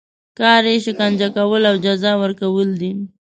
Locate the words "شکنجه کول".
0.85-1.61